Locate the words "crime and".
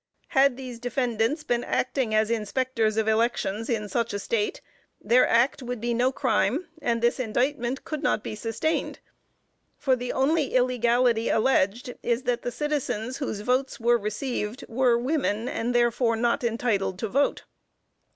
6.11-7.03